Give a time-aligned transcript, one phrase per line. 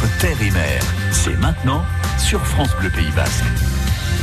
[0.00, 0.82] entre terre et mer.
[1.10, 1.82] C'est maintenant
[2.18, 3.44] sur France Bleu Pays Basque.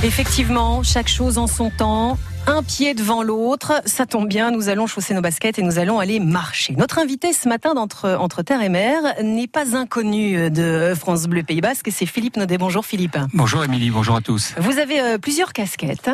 [0.04, 3.74] Effectivement, chaque chose en son temps un pied devant l'autre.
[3.86, 6.74] Ça tombe bien, nous allons chausser nos baskets et nous allons aller marcher.
[6.78, 11.44] Notre invité ce matin d'entre entre terre et mer n'est pas inconnu de France Bleu
[11.44, 12.58] Pays Basque, c'est Philippe Naudet.
[12.58, 13.18] Bonjour Philippe.
[13.34, 14.56] Bonjour Émilie, bonjour à tous.
[14.58, 16.10] Vous avez euh, plusieurs casquettes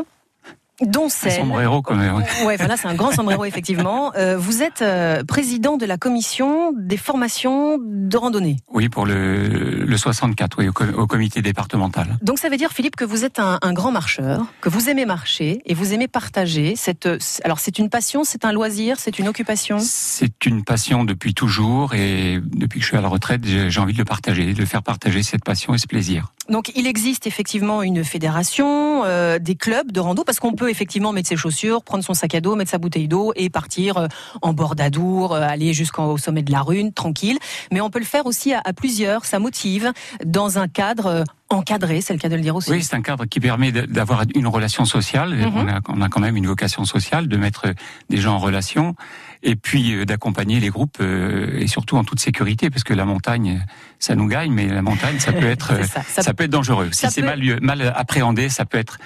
[0.81, 1.33] dont celle.
[1.33, 2.23] Un sombrero quand même.
[2.45, 4.11] Ouais, voilà, c'est un grand sombrero effectivement.
[4.15, 8.57] Euh, vous êtes euh, président de la commission des formations de randonnée.
[8.71, 12.17] Oui, pour le, le 64, oui, au, comité départemental.
[12.21, 15.05] Donc ça veut dire Philippe que vous êtes un, un, grand marcheur, que vous aimez
[15.05, 17.07] marcher et vous aimez partager cette.
[17.43, 19.77] Alors c'est une passion, c'est un loisir, c'est une occupation?
[19.79, 23.93] C'est une passion depuis toujours et depuis que je suis à la retraite, j'ai envie
[23.93, 26.33] de le partager, de faire partager cette passion et ce plaisir.
[26.49, 31.11] Donc il existe effectivement une fédération, euh, des clubs de rando, parce qu'on peut effectivement
[31.11, 34.07] mettre ses chaussures, prendre son sac à dos, mettre sa bouteille d'eau et partir euh,
[34.41, 37.37] en bord d'Adour, euh, aller jusqu'au sommet de la Rune, tranquille.
[37.71, 39.91] Mais on peut le faire aussi à, à plusieurs, ça motive,
[40.25, 42.71] dans un cadre euh, encadré, c'est le cas de le dire aussi.
[42.71, 45.35] Oui, c'est un cadre qui permet d'avoir une relation sociale.
[45.35, 45.51] Mhm.
[45.55, 47.73] on, a, on, a, quand même une vocation sociale de mettre
[48.09, 48.95] des gens en relation
[49.43, 53.05] et puis euh, d'accompagner les groupes euh, et surtout en toute sécurité parce que la
[53.05, 53.65] montagne,
[53.99, 56.89] ça nous gagne, mais la montagne, ça peut être, ça, ça, ça, peut être dangereux.
[56.91, 57.27] Si c'est peut...
[57.27, 58.97] mal, mal appréhendé, ça peut être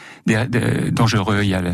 [0.91, 1.39] dangereux.
[1.43, 1.73] Il y a le,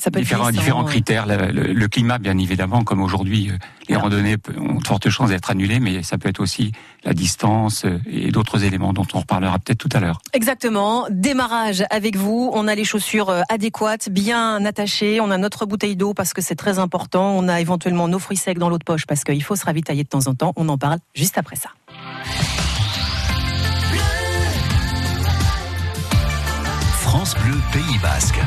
[0.00, 1.26] ça peut différents, différents critères.
[1.26, 5.28] Le, le, le, climat, bien évidemment, comme aujourd'hui, euh, les randonnées ont de fortes chances
[5.28, 6.72] d'être annulées, mais ça peut être aussi
[7.04, 10.22] la distance euh, et d'autres éléments dont on reparlera peut-être tout à l'heure.
[10.32, 11.06] Exactement.
[11.10, 12.50] Démarrage avec vous.
[12.54, 15.20] On a les chaussures euh, adéquates, bien attachées.
[15.20, 17.36] On a notre bouteille d'eau parce que c'est très important.
[17.36, 20.08] On a éventuellement nos fruits secs dans l'autre poche parce qu'il faut se ravitailler de
[20.08, 20.54] temps en temps.
[20.56, 21.68] On en parle juste après ça.
[27.02, 28.40] France Bleu Pays Basque.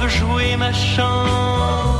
[0.00, 1.97] Veux jouer ma chance,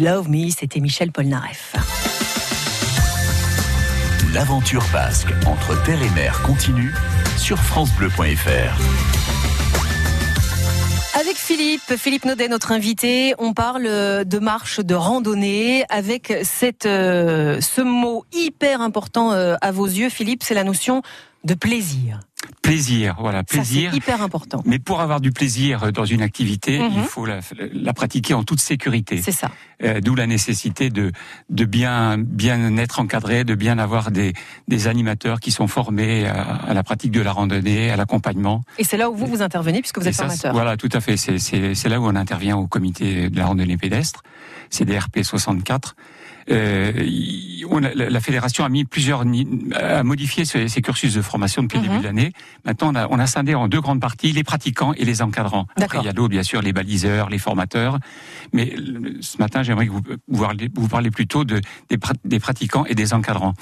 [0.00, 1.74] love me, c'était Michel Polnareff.
[4.32, 6.94] L'aventure basque entre terre et mer continue
[7.36, 8.80] sur francebleu.fr.
[11.18, 13.82] Avec Philippe, Philippe Naudet, notre invité, on parle
[14.24, 20.08] de marche, de randonnée, avec cette, euh, ce mot hyper important euh, à vos yeux,
[20.08, 21.02] Philippe, c'est la notion
[21.44, 22.20] de plaisir.
[22.62, 23.90] Plaisir, voilà, plaisir.
[23.90, 24.62] C'est hyper important.
[24.64, 26.90] Mais pour avoir du plaisir dans une activité, Mhm.
[26.96, 27.40] il faut la,
[27.72, 29.20] la, pratiquer en toute sécurité.
[29.22, 29.50] C'est ça.
[29.82, 31.12] Euh, D'où la nécessité de,
[31.50, 34.32] de bien, bien être encadré, de bien avoir des,
[34.68, 38.62] des animateurs qui sont formés à, à la pratique de la randonnée, à l'accompagnement.
[38.78, 40.52] Et c'est là où vous vous intervenez puisque vous êtes ça, formateur.
[40.52, 41.16] Voilà, tout à fait.
[41.16, 44.22] C'est- là où on intervient au comité de la randonnée pédestre.
[44.70, 45.96] C'est des RP 64.
[46.50, 49.24] Euh, il- on a- la, fédération a mis plusieurs,
[49.74, 51.88] a modifié ses, ses cursus de formation depuis le Mhm.
[51.88, 52.32] début de l'année.
[52.64, 55.66] Maintenant, on a, on a scindé en deux grandes parties les pratiquants et les encadrants.
[55.80, 57.98] Après, il y a d'autres, bien sûr, les baliseurs, les formateurs.
[58.52, 58.74] Mais
[59.20, 63.12] ce matin, j'aimerais que vous, vous parliez, plutôt de, des, prat- des pratiquants et des
[63.14, 63.54] encadrants.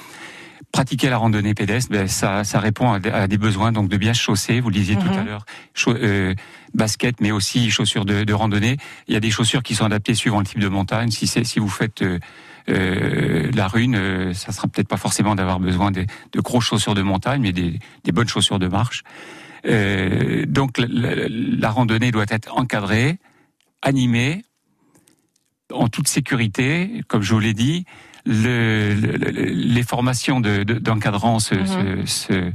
[0.72, 4.20] Pratiquer la randonnée pédestre, ben, ça, ça répond à, des- besoins donc de bien se
[4.20, 4.60] chausser.
[4.60, 5.18] Vous le disiez tout Mhm.
[5.18, 6.34] à l'heure, chau- euh,
[6.74, 8.76] basket, mais aussi chaussures de, de randonnée.
[9.06, 11.10] Il y a des chaussures qui sont adaptées suivant le type de montagne.
[11.10, 12.18] Si vous faites euh,
[12.68, 16.94] euh, la rune, euh, ça sera peut-être pas forcément d'avoir besoin de, de grosses chaussures
[16.94, 19.02] de montagne, mais des, des bonnes chaussures de marche.
[19.66, 23.18] Euh, donc la, la- la randonnée doit être encadrée,
[23.82, 24.44] animée,
[25.72, 27.84] en toute sécurité, comme je vous l'ai dit.
[28.26, 32.06] Le, le- le- les formations de- de- d'encadrants se, Mhm.
[32.06, 32.52] se- se-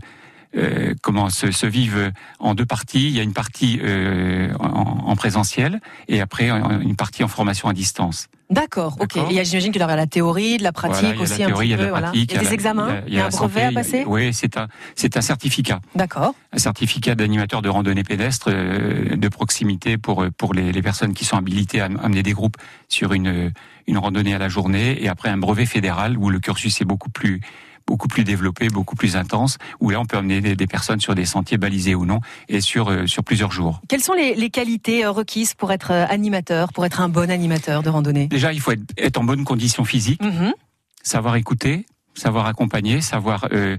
[0.56, 3.08] euh, comment se, se vivent en deux parties.
[3.08, 7.70] Il y a une partie euh, en, en présentiel et après une partie en formation
[7.70, 8.28] à distance.
[8.50, 9.16] D'accord, ok.
[9.18, 11.40] Et il y a, j'imagine qu'il y avoir la théorie, de la pratique Voilà, aussi
[11.40, 11.84] la un théorie, il y petit a peu.
[11.86, 12.08] la voilà.
[12.08, 14.04] pratique, Il y a des examens, il y a, un brevet santé, à passer?
[14.06, 15.80] Oui, c'est un, c'est un certificat.
[15.96, 16.36] D'accord.
[16.52, 21.26] un certificat d'animateur de randonnée pédestre euh, de proximité pour pour les, les personnes qui
[21.26, 22.58] sont habilitées à amener des groupes
[22.90, 23.52] sur une
[23.88, 27.10] une randonnée à la journée et après un brevet fédéral où le cursus est beaucoup
[27.10, 27.42] plus
[27.88, 31.16] beaucoup plus développé, beaucoup plus intense, où là on peut amener des, des personnes sur
[31.16, 32.20] des sentiers balisés ou non
[32.50, 33.82] et sur euh, sur plusieurs jours.
[33.88, 37.30] Quelles sont les, les qualités euh, requises pour être euh, animateur, pour être un bon
[37.30, 38.28] animateur de randonnée?
[38.28, 40.54] Déjà, il faut être, être en bonne condition physique, Mhm.
[41.02, 43.78] savoir écouter, savoir accompagner, savoir euh,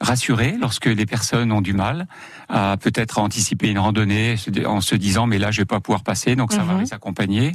[0.00, 2.06] rassurer lorsque les personnes ont du mal
[2.50, 6.36] à peut-être anticiper une randonnée en se disant mais là je vais pas pouvoir passer
[6.36, 6.82] donc savoir Mhm.
[6.84, 7.52] les accompagner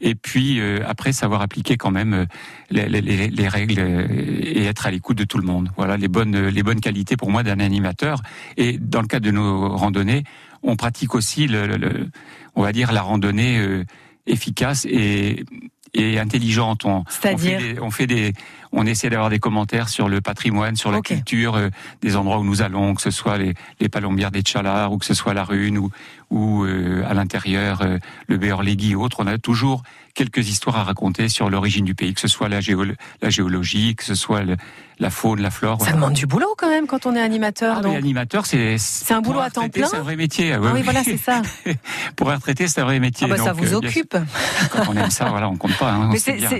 [0.00, 2.24] et puis euh, après savoir appliquer quand même euh,
[2.70, 5.96] les, les- les- les règles euh, et être à l'écoute de tout le monde voilà
[5.96, 8.20] les bonnes les bonnes qualités pour moi d'un animateur
[8.56, 10.24] et dans le cadre de nos randonnées
[10.62, 12.08] on pratique aussi le, le- le-
[12.54, 13.84] on va dire la randonnée euh,
[14.26, 15.44] efficace et
[15.92, 16.84] et intelligente.
[16.84, 18.32] On, on fait C'est-à-dire des, on fait des,
[18.72, 21.68] on essaie d'avoir des commentaires sur le patrimoine, sur la culture euh,
[22.02, 25.04] des endroits où nous allons, que ce soit les, les palombières des Tchalars ou que
[25.06, 25.90] ce soit la Rune ou,
[26.30, 27.98] ou euh, à l'intérieur euh,
[28.28, 29.18] le Béorlégui ou autre.
[29.20, 29.82] On a toujours
[30.14, 33.94] quelques histoires à raconter sur l'origine du pays, que ce soit la, géolo- la géologie,
[33.94, 34.56] que ce soit le-
[34.98, 35.78] la faune, la flore.
[35.78, 35.96] Ça voilà.
[35.96, 37.76] demande du boulot quand même quand on est animateur.
[37.78, 37.96] Ah, donc.
[37.96, 40.52] animateur, c'est C'est un boulot à temps plein C'est un vrai métier.
[40.52, 41.40] Ah oui, voilà, c'est ça.
[42.16, 43.26] pour un retraité, c'est un vrai métier.
[43.30, 44.14] Ah bah, ça vous occupe.
[44.70, 45.92] Quand on aime ça, voilà, on compte pas.
[45.92, 46.10] Hein,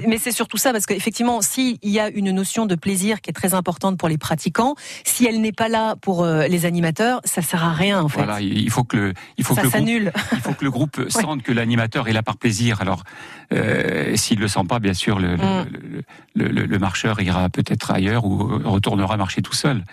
[0.06, 3.34] mais c'est surtout ça, parce qu'effectivement, s'il y a une notion de plaisir qui est
[3.34, 7.42] très importante pour les pratiquants, si elle n'est pas là pour euh, les animateurs, ça
[7.42, 8.22] sert à rien en fait.
[8.22, 10.70] Voilà, il faut que le, il faut ça que le groupe il faut que le
[10.70, 12.80] groupe sente que l'animateur est là par plaisir.
[12.80, 13.04] Alors,
[13.52, 15.66] euh, s'il le sent pas, bien sûr, le, Mm.
[15.70, 16.02] le,
[16.34, 19.84] le, le- le marcheur ira peut-être ailleurs ou retournera marcher tout seul.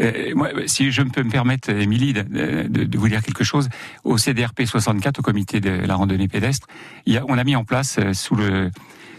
[0.00, 3.68] Euh, moi, si je peux me permettre, Émilie, de, de- de vous dire quelque chose,
[4.04, 6.66] au CDRP 64, au comité de la randonnée pédestre,
[7.06, 8.70] il y a, on a mis en place euh, sous le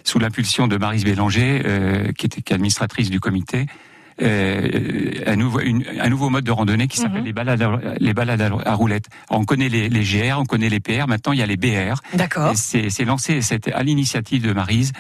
[0.08, 3.66] sous l'impulsion de Marise Bélanger, euh, qui était administratrice du comité,
[4.20, 7.26] un, nouveau, une- un nouveau mode de randonnée qui s'appelle Mhm.
[7.26, 9.06] les balades, à, les balades à, roulettes.
[9.30, 11.58] Alors, on connaît les, les GR, on connaît les PR, maintenant il y a les
[11.58, 12.02] BR.
[12.14, 12.54] D'accord.
[12.56, 13.40] C'est lancé,
[13.74, 14.92] à l'initiative de Marise.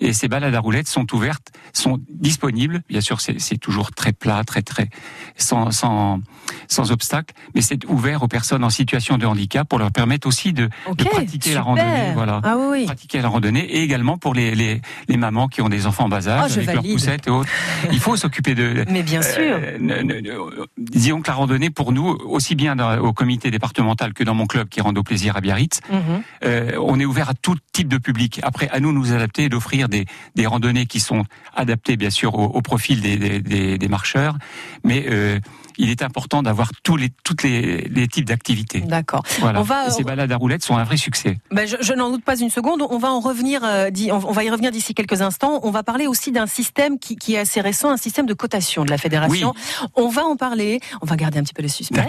[0.00, 2.82] Et ces balades à roulettes sont ouvertes, sont disponibles.
[2.88, 4.88] Bien sûr, c'est toujours très plat, très très
[5.36, 6.20] sans sans
[6.68, 10.52] sans obstacle, mais c'est ouvert aux personnes en situation de handicap pour leur permettre aussi
[10.52, 12.12] de, de pratiquer la randonnée.
[12.14, 15.68] Voilà Ah oui, pratiquer la randonnée et également pour les, les, les mamans qui ont
[15.68, 17.48] des enfants en bas âge je avec leurs poussettes et autres.
[17.90, 18.65] Il faut s'occuper de.
[18.90, 19.58] Mais bien sûr.
[19.60, 24.24] Euh, ne- disons que la randonnée pour nous, aussi bien dans- au comité départemental que
[24.24, 26.00] dans mon club qui est Rando Plaisir à Biarritz, Mhm.
[26.44, 28.40] euh, on est ouvert à tout type de public.
[28.42, 30.04] Après, à nous de nous adapter et d'offrir des,
[30.34, 34.36] des randonnées qui sont adaptées bien sûr au, au profil des, des, des- marcheurs,
[34.84, 35.38] mais euh,
[35.78, 38.80] il est important d'avoir tous les toutes les, les types d'activités.
[38.80, 39.22] D'accord.
[39.40, 39.60] Voilà.
[39.60, 41.38] On va- Et ces balades à roulettes sont un vrai succès.
[41.50, 42.82] Ben, je, je n'en doute pas une seconde.
[42.88, 43.62] On va en revenir.
[43.64, 45.60] euh, on, va y revenir d'ici quelques instants.
[45.62, 48.84] On va parler aussi d'un système qui, qui est assez récent, un système de cotation
[48.84, 49.54] de la fédération.
[49.94, 50.80] On va en parler.
[51.02, 52.06] On va garder un petit peu le suspense.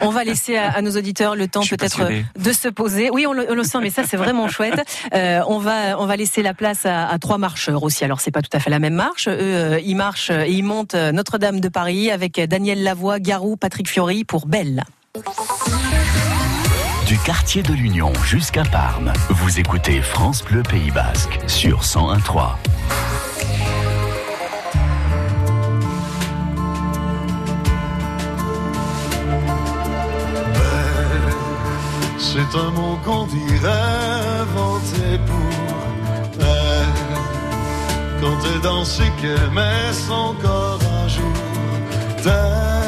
[0.00, 3.10] On va laisser à, nos auditeurs le temps peut-être de se poser.
[3.10, 4.82] Oui, on le, sent, mais ça c'est vraiment chouette.
[5.14, 8.04] Euh, on va on va laisser la place à, trois marcheurs aussi.
[8.04, 9.28] Alors c'est pas tout à fait la même marche.
[9.28, 13.88] Eux, euh, ils marchent et ils montent Notre-Dame de Paris avec Daniel Lavoie, Garou, Patrick
[13.88, 14.84] Fiori pour Belle.
[17.06, 22.20] Du quartier de l'Union jusqu'à Parme, vous écoutez France Bleu Pays Basque sur 1013.
[32.18, 38.20] C'est un mot qu'on dirait inventé pour elle.
[38.20, 42.79] Quand elle danse qu'elle met son corps à jour,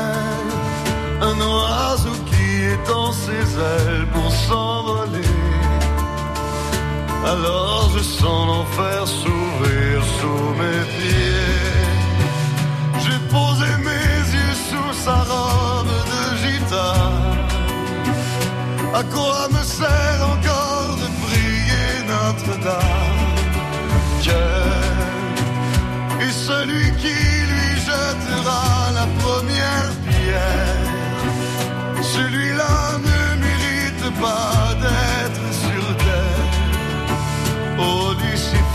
[1.23, 2.17] un oiseau
[2.87, 5.37] dans ses ailes pour s'envoler.
[7.33, 11.61] Alors je sens l'enfer s'ouvrir sous mes pieds.
[13.05, 17.39] J'ai posé mes yeux sous sa robe de gitane.
[19.01, 23.23] À quoi me sert encore de briller Notre-Dame?
[26.25, 27.17] Est celui qui
[27.51, 28.65] lui jettera
[28.95, 30.72] la première pierre?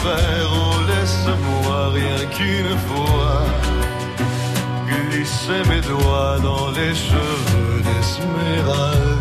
[0.07, 3.45] Lucifer, oh laisse-moi rien qu'une fois
[4.87, 9.17] glisser mes doigts dans les cheveux d'Esmeralda.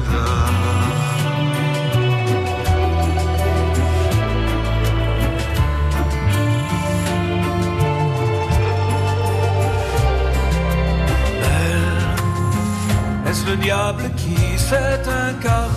[13.49, 15.76] le diable qui s'est incarné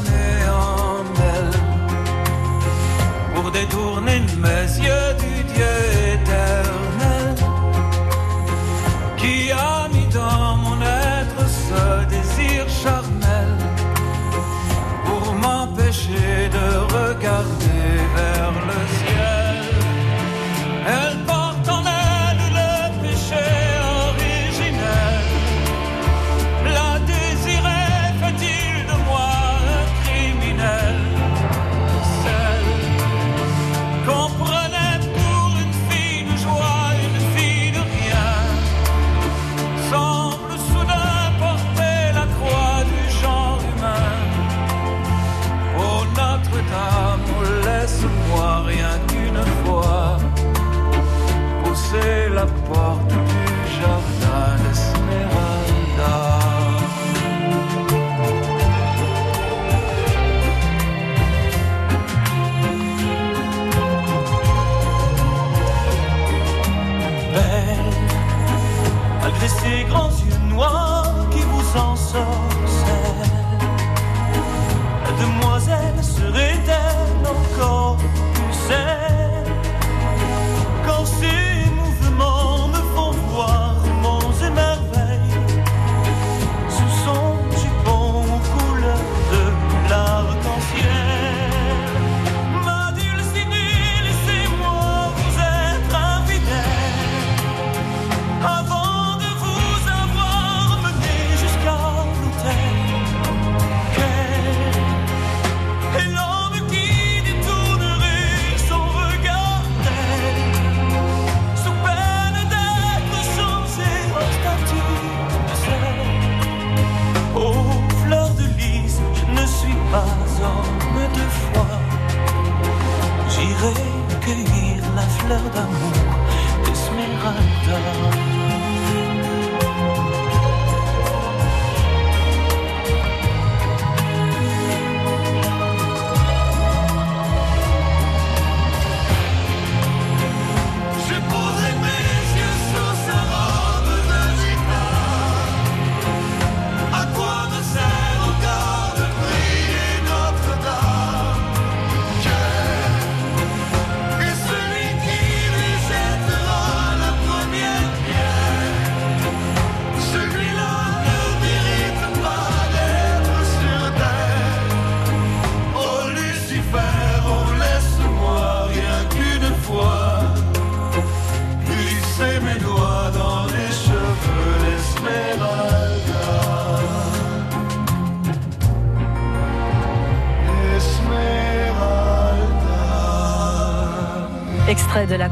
[3.60, 5.99] détourner mes yeux du Dieu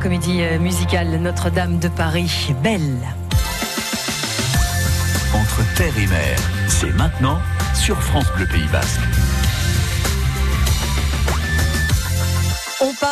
[0.08, 2.98] comédie euh, musicale Notre-Dame de Paris, Belle.
[5.34, 7.40] Entre terre et mer, c'est maintenant
[7.76, 9.17] sur France Bleu Pays Basque.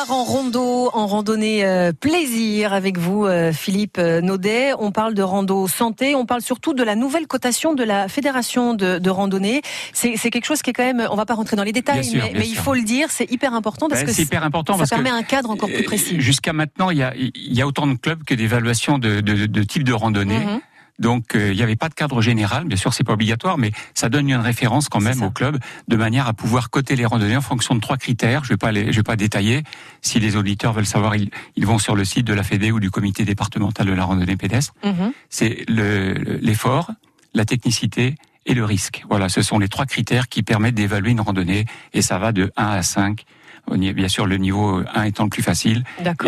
[0.05, 4.73] Part en rando, en randonnée euh, plaisir avec vous, euh, Philippe euh, Naudet.
[4.79, 8.73] On parle de rando santé, on parle surtout de la nouvelle cotation de la fédération
[8.73, 9.61] de, de randonnée.
[9.93, 12.23] C'est quelque chose qui est quand même, on va pas rentrer dans les détails, sûr,
[12.33, 14.79] mais, il faut le dire, c'est hyper important parce Ben, que c'est hyper important ça
[14.79, 16.19] parce permet que un cadre encore plus précis.
[16.19, 19.45] Jusqu'à maintenant, il y a, il y a autant de clubs que d'évaluations de, de,
[19.45, 20.39] de type de randonnée.
[20.39, 20.61] Mhm.
[20.97, 22.65] Donc, euh, il n'y avait pas de cadre général.
[22.65, 25.95] Bien sûr, c'est pas obligatoire, mais ça donne une référence quand même au club, de
[25.97, 28.43] manière à pouvoir coter les randonnées en fonction de trois critères.
[28.45, 29.63] Je vais pas les, je vais pas détailler.
[30.01, 32.79] Si les auditeurs veulent savoir, ils, ils vont sur le site de la Fédé ou
[32.79, 34.73] du comité départemental de la randonnée pédestre.
[34.85, 35.11] Mhm.
[35.29, 36.91] C'est le- l'effort,
[37.33, 39.03] la technicité et le risque.
[39.09, 42.51] Voilà, ce sont les trois critères qui permettent d'évaluer une randonnée, et ça va de
[42.55, 43.25] 1 à 5.
[43.71, 45.83] Bien sûr, le niveau 1 étant le plus facile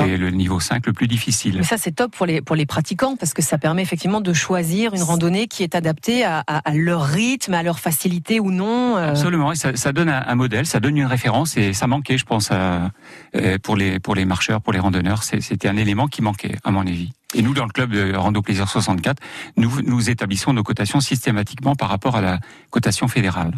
[0.06, 1.58] et le niveau 5 le plus difficile.
[1.58, 4.34] Mais ça, c'est top pour les, pour les pratiquants parce que ça permet effectivement de
[4.34, 8.52] choisir une randonnée qui est adaptée à, à- à leur rythme, à leur facilité ou
[8.52, 8.98] non.
[8.98, 9.12] euh.
[9.12, 12.18] Absolument, et ça, ça donne un, un modèle, ça donne une référence, et ça manquait,
[12.18, 12.92] je pense, à,
[13.36, 16.72] euh, pour les pour les marcheurs, pour les randonneurs, c'était un élément qui manquait, à
[16.72, 17.12] mon avis.
[17.36, 19.22] Et nous, dans le club de Rando Plaisir 64,
[19.58, 23.52] nous nous établissons nos cotations systématiquement par rapport à la cotation fédérale.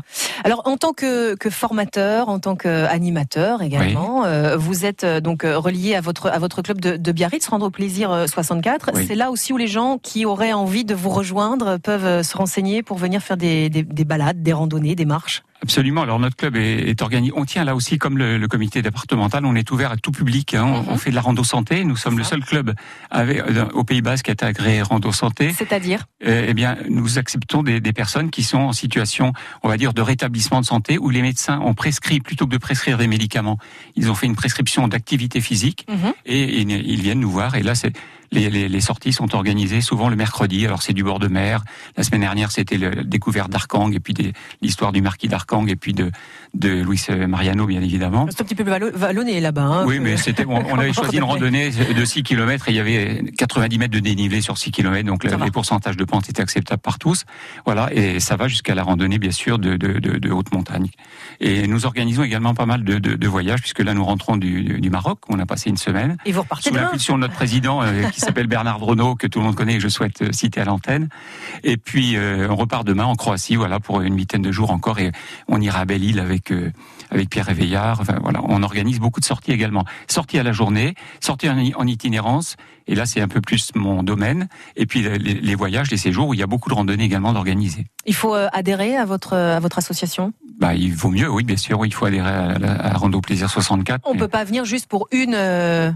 [0.44, 5.44] Alors, en tant que, que formateur, en tant qu'animateur également, euh, vous êtes euh, donc
[5.44, 8.92] euh, relié à votre, à votre club de, de Biarritz, Rendre Plaisir euh, 64.
[8.94, 9.06] Oui.
[9.08, 12.84] C'est là aussi où les gens qui auraient envie de vous rejoindre peuvent se renseigner
[12.84, 15.44] pour venir faire des, des, des balades, des randonnées, des marches.
[15.62, 16.02] Absolument.
[16.04, 17.34] Alors notre club est, est organisé.
[17.36, 19.46] On tient là aussi comme le, le comité départemental.
[19.46, 20.54] On est ouvert à tout public.
[20.54, 20.64] hein.
[20.66, 20.86] On- Mhm.
[20.92, 21.84] On fait de la rando santé.
[21.84, 22.74] Nous sommes le seul club
[23.12, 25.52] avec, euh, au Pays Basque qui est agréé rando santé.
[25.54, 29.78] C'est-à-dire Euh, eh bien, nous acceptons des, des personnes qui sont en situation, on va
[29.78, 33.08] dire, de rétablissement de santé, où les médecins ont prescrit, plutôt que de prescrire des
[33.08, 33.58] médicaments,
[33.96, 36.14] ils ont fait une prescription d'activité physique Mhm.
[36.26, 37.56] et, ils- ils viennent nous voir.
[37.56, 37.94] Et là, c'est
[38.32, 40.66] les, les- les sorties sont organisées souvent le mercredi.
[40.66, 41.64] Alors c'est du bord de mer.
[41.98, 44.14] La semaine dernière, c'était le- la découverte d'Arkang et puis
[44.62, 46.12] l'histoire du marquis d'Arkang et puis de,
[46.54, 48.28] de Luis Mariano, bien évidemment.
[48.30, 49.62] C'est un petit peu vallonné là-bas.
[49.62, 52.76] hein, Oui, mais c'était, on, on avait choisi une randonnée de 6 km et il
[52.76, 55.46] y avait 90 mètres de dénivelé sur 6 km, donc Ça va.
[55.46, 57.26] les pourcentages de pente étaient acceptables par tous.
[57.66, 60.88] Voilà, et ça va jusqu'à la randonnée, bien sûr, de, de, de, de haute montagne.
[61.40, 65.20] Et nous organisons également pas mal de, voyages, puisque là, nous rentrons du, du Maroc.
[65.30, 66.18] On a passé une semaine.
[66.26, 69.40] Et vous repartez Sous l'impulsion de notre président, euh, qui s'appelle Bernard Vrono, que tout
[69.40, 71.10] le monde connaît et que je souhaite euh, citer à l'antenne.
[71.64, 75.00] Et puis, euh, on repart demain en Croatie, voilà, pour une huitaine de jours encore,
[75.00, 75.12] et
[75.48, 76.72] on ira à Belle-Île avec, euh,
[77.12, 78.02] avec Pierre Réveillard.
[78.02, 79.86] Enfin, voilà, on organise beaucoup de sorties également.
[80.08, 82.56] Sorties à la journée, sorties en, itinérance,
[82.88, 84.48] et là, c'est un peu plus mon domaine.
[84.76, 87.34] Et puis, les, les voyages, les séjours, où il y a beaucoup de randonnées également
[87.34, 87.86] d'organiser.
[88.06, 90.34] Il faut adhérer à votre, à votre association?
[90.60, 94.02] Bah, il vaut mieux, oui, bien sûr, oui, il faut adhérer à, Rando Plaisir 64.
[94.06, 95.34] On mais- peut pas venir juste pour une...
[95.36, 95.92] euh,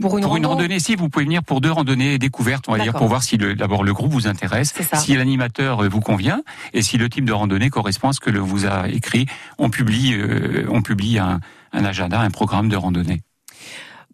[0.00, 2.92] Pour une rando randonnée, si vous pouvez venir pour deux randonnées découvertes, on va dire,
[2.92, 6.96] pour voir si d'abord le groupe vous intéresse, si l'animateur euh, vous convient et si
[6.98, 9.26] le type de randonnée correspond à ce que le vous a écrit.
[9.58, 11.40] On publie, euh, on publie un,
[11.72, 13.22] un agenda, un programme de randonnée.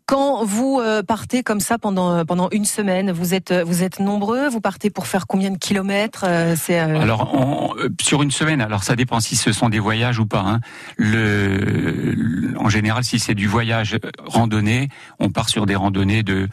[0.09, 4.49] Quand vous euh, partez comme ça pendant pendant une semaine, vous êtes vous êtes nombreux.
[4.49, 8.31] Vous partez pour faire combien de kilomètres euh, C'est euh, Alors, on- euh, sur une
[8.31, 10.45] semaine, alors ça dépend si ce sont des voyages ou pas.
[10.47, 10.61] hein.
[10.97, 14.89] Le, en général, si c'est du voyage euh, randonnée,
[15.19, 16.49] on part sur des randonnées de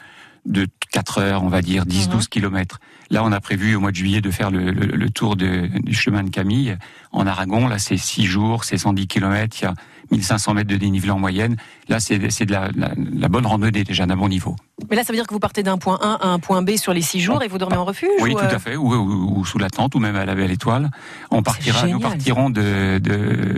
[0.46, 2.28] de 4 heures, on va dire, 10-12 Mhm.
[2.30, 2.80] kilomètres.
[3.10, 5.68] Là, on a prévu au mois de juillet de faire le, le- le tour de-
[5.82, 6.78] du chemin de Camille
[7.12, 7.68] en Aragon.
[7.68, 9.74] Là, c'est 6 jours, c'est 110 kilomètres, il y a
[10.12, 11.58] 1500 mètres de dénivelé en moyenne.
[11.90, 14.56] Là, c'est c'est de la, la- la bonne randonnée déjà d'un bon niveau.
[14.90, 16.78] Mais là, ça veut dire que vous partez d'un point A à un point B
[16.78, 18.76] sur les six jours et vous dormez en refuge Oui, ou, tout euh, à fait,
[18.76, 20.92] ou, ou- ou sous la tente, ou même à la belle étoile.
[21.32, 23.56] On partira, nous partirons de de,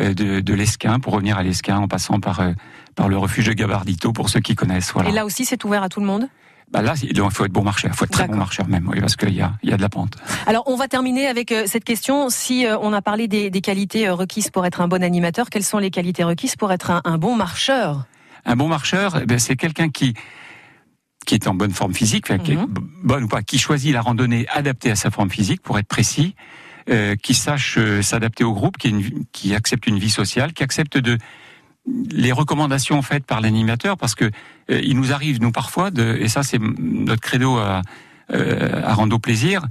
[0.00, 2.52] euh, de, de l'Esquin pour revenir à l'Esquin en passant par euh,
[2.96, 4.92] par le refuge de Gabardito pour ceux qui connaissent.
[4.92, 5.10] Voilà.
[5.10, 6.26] Et là aussi, c'est ouvert à tout le monde?
[6.70, 9.00] Bah là, il faut être bon marcheur, il faut être très bon marcheur même, oui,
[9.00, 10.16] parce qu'il y a y a de la pente.
[10.46, 12.30] Alors, on va terminer avec euh, cette question.
[12.30, 15.50] Si euh, on a parlé des, des qualités euh, requises pour être un bon animateur,
[15.50, 18.06] quelles sont les qualités requises pour être un, un bon marcheur?
[18.44, 20.14] Un bon marcheur, eh c'est quelqu'un qui
[21.26, 22.66] qui est en bonne forme physique, enfin, qui est Mhm.
[22.66, 25.86] b- bonne ou pas, qui choisit la randonnée adaptée à sa forme physique pour être
[25.88, 26.34] précis,
[26.90, 30.62] euh, qui sache euh, s'adapter au groupe, qui, une- qui accepte une vie sociale, qui
[30.62, 31.16] accepte de
[31.86, 34.24] les recommandations faites par l'animateur, parce que
[34.70, 37.82] euh, il nous arrive nous parfois de, et ça c'est notre credo à,
[38.32, 39.66] euh, à Rando Plaisir.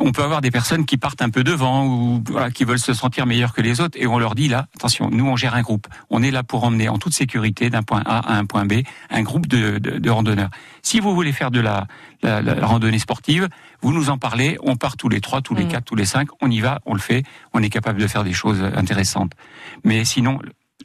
[0.00, 2.94] On peut avoir des personnes qui partent un peu devant ou voilà, qui veulent se
[2.94, 5.60] sentir meilleurs que les autres et on leur dit là, attention, nous on gère un
[5.60, 5.86] groupe.
[6.08, 8.84] On est là pour emmener en toute sécurité d'un point A à un point B
[9.10, 10.48] un groupe de, de, de randonneurs.
[10.80, 11.86] Si vous voulez faire de la,
[12.22, 13.50] la, la randonnée sportive,
[13.82, 15.70] vous nous en parlez, on part tous les trois, tous les Mhm.
[15.72, 18.24] quatre, tous les cinq, on y va, on le fait, on est capable de faire
[18.24, 19.32] des choses intéressantes.
[19.84, 20.38] Mais sinon,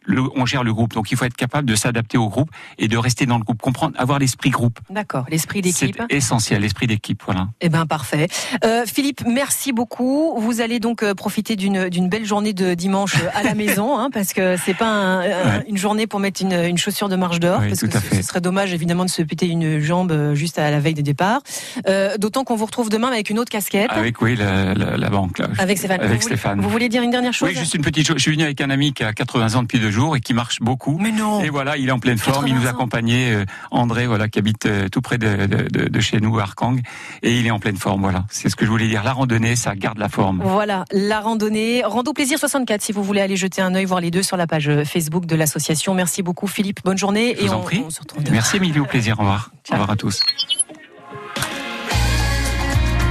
[0.08, 0.94] le, on gère le groupe.
[0.94, 3.62] Donc il faut être capable de s'adapter au groupe et de rester dans le groupe,
[3.62, 4.80] comprendre, avoir l'esprit groupe.
[4.90, 6.04] D'accord, l'esprit C'est d'équipe.
[6.10, 7.50] essentiel, l'esprit d'équipe, voilà.
[7.62, 8.28] Eh ben parfait.
[8.66, 10.34] Euh, Philippe, merci beaucoup.
[10.40, 14.10] Vous allez donc euh, profiter d'une belle journée de dimanche euh, à la maison, hein,
[14.12, 15.64] parce que c'est pas un- un- Ouais.
[15.68, 18.42] une journée pour mettre une, une chaussure de marche dehors, Oui, parce que ce, serait
[18.42, 21.42] dommage évidemment de se péter une jambe juste à la veille des départs.
[21.88, 23.90] Euh, D'autant qu'on vous retrouve demain avec une autre casquette.
[23.92, 25.48] Avec oui la, la, la banque là.
[25.60, 26.00] Avec Stéphane.
[26.02, 26.62] Avec vous, voulez- Stéphane.
[26.62, 27.50] vous voulez dire une dernière chose?
[27.50, 28.18] Oui, juste une petite chose.
[28.18, 30.34] Je suis venu avec un ami qui a 80 ans depuis deux jours et qui
[30.34, 30.98] marche beaucoup.
[31.02, 31.42] Mais non.
[31.42, 32.48] Et voilà, il est en pleine forme.
[32.48, 32.76] Il nous 80 ans.
[32.76, 36.38] accompagnait, euh, André, voilà, qui habite euh, tout près de, de, de- de chez nous,
[36.40, 36.80] à Arkang,
[37.24, 38.02] et il est en pleine forme.
[38.02, 39.04] Voilà, c'est ce que je voulais dire.
[39.04, 40.42] La randonnée, ça garde la forme.
[40.44, 41.84] Voilà, la randonnée.
[41.84, 44.48] Rando Plaisir 64, si vous voulez aller jeter un œil, voir les deux sur la
[44.48, 45.94] page Facebook de l'association.
[45.94, 47.36] Merci beaucoup Philippe, bonne journée.
[47.38, 47.84] Je vous et en on, prie.
[47.86, 48.24] on se retrouve.
[48.32, 49.16] Merci Émilie, au plaisir.
[49.20, 49.52] Au revoir.
[49.70, 50.22] Au revoir à tous.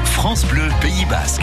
[0.04, 1.42] France Bleu Pays Basque.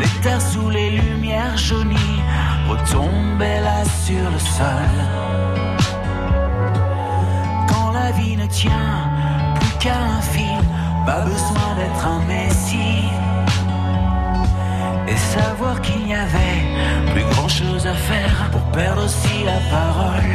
[0.00, 2.22] les terres sous les lumières jaunies
[2.68, 4.94] retombaient là sur le sol.
[7.68, 9.10] Quand la vie ne tient
[9.58, 10.62] plus qu'à un fil,
[11.06, 13.08] pas besoin d'être un messie.
[15.06, 16.58] Et savoir qu'il n'y avait
[17.12, 20.34] plus grand chose à faire pour perdre aussi la parole.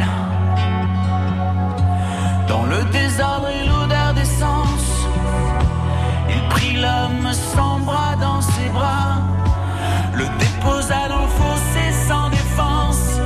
[2.48, 5.06] Dans le désordre et l'odeur d'essence,
[6.28, 9.22] il prit l'homme sans bras dans ses bras,
[10.16, 13.20] le déposa dans le fossé sans défense,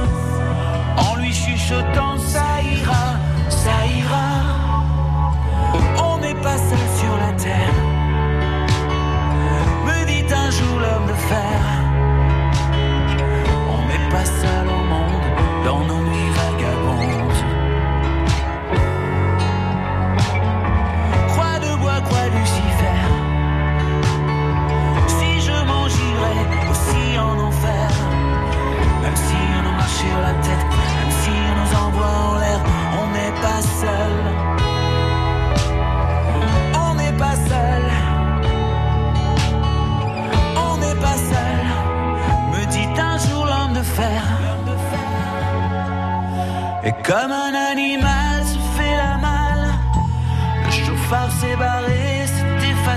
[0.97, 2.48] en lui chuchotant ça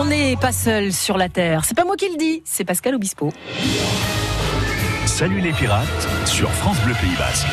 [0.00, 1.64] On n'est pas seul sur la Terre.
[1.64, 3.32] C'est pas moi qui le dis, c'est Pascal Obispo.
[5.06, 7.48] Salut les pirates sur France Bleu Pays Basque.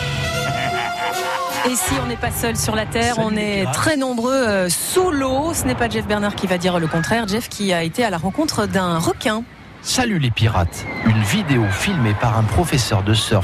[1.65, 4.69] Et si on n'est pas seul sur la Terre, Salut on est très nombreux euh,
[4.69, 5.55] sous l'eau.
[5.55, 7.27] Ce n'est pas Jeff Bernard qui va dire le contraire.
[7.27, 9.43] Jeff qui a été à la rencontre d'un requin.
[9.81, 13.43] Salut les pirates Une vidéo filmée par un professeur de surf